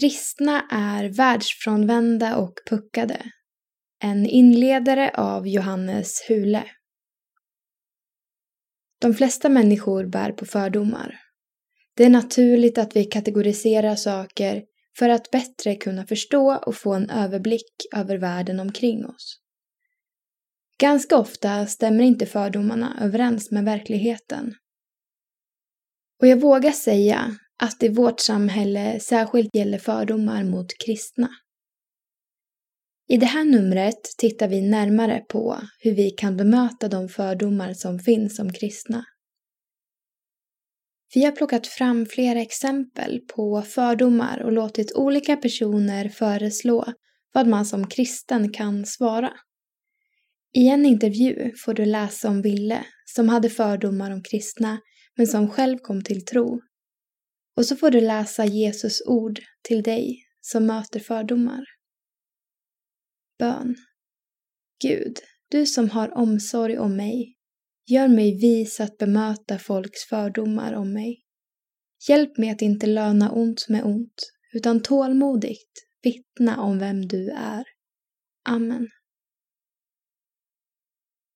[0.00, 3.22] Kristna är världsfrånvända och puckade.
[4.02, 6.64] En inledare av Johannes Hule.
[9.00, 11.20] De flesta människor bär på fördomar.
[11.96, 14.64] Det är naturligt att vi kategoriserar saker
[14.98, 19.40] för att bättre kunna förstå och få en överblick över världen omkring oss.
[20.80, 24.54] Ganska ofta stämmer inte fördomarna överens med verkligheten.
[26.20, 31.28] Och jag vågar säga att i vårt samhälle särskilt gäller fördomar mot kristna.
[33.08, 37.98] I det här numret tittar vi närmare på hur vi kan bemöta de fördomar som
[37.98, 39.04] finns om kristna.
[41.14, 46.92] Vi har plockat fram flera exempel på fördomar och låtit olika personer föreslå
[47.32, 49.32] vad man som kristen kan svara.
[50.54, 54.78] I en intervju får du läsa om Ville som hade fördomar om kristna
[55.16, 56.60] men som själv kom till tro.
[57.58, 61.64] Och så får du läsa Jesus ord till dig som möter fördomar.
[63.38, 63.76] Bön.
[64.82, 65.18] Gud,
[65.50, 67.36] du som har omsorg om mig,
[67.86, 71.22] gör mig vis att bemöta folks fördomar om mig.
[72.08, 77.64] Hjälp mig att inte löna ont med ont, utan tålmodigt vittna om vem du är.
[78.48, 78.88] Amen.